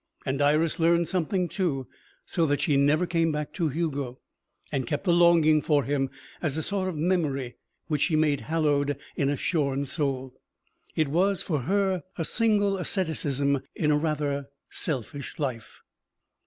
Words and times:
And 0.25 0.41
Iris 0.41 0.79
learned 0.79 1.07
something, 1.07 1.47
too, 1.47 1.85
so 2.25 2.47
that 2.47 2.61
she 2.61 2.75
never 2.75 3.05
came 3.05 3.31
back 3.31 3.53
to 3.53 3.69
Hugo, 3.69 4.17
and 4.71 4.87
kept 4.87 5.03
the 5.03 5.13
longing 5.13 5.61
for 5.61 5.83
him 5.83 6.09
as 6.41 6.57
a 6.57 6.63
sort 6.63 6.89
of 6.89 6.95
memory 6.95 7.57
which 7.85 8.01
she 8.01 8.15
made 8.15 8.39
hallowed 8.39 8.97
in 9.15 9.29
a 9.29 9.35
shorn 9.35 9.85
soul. 9.85 10.33
It 10.95 11.09
was, 11.09 11.43
for 11.43 11.59
her, 11.59 12.01
a 12.17 12.25
single 12.25 12.79
asceticism 12.79 13.61
in 13.75 13.91
a 13.91 13.95
rather 13.95 14.49
selfish 14.71 15.37
life. 15.37 15.81